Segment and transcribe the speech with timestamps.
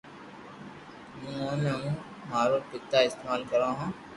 [1.17, 1.95] او ني ھون ھين
[2.29, 3.89] مارو پيتا استمعال ڪرو ھون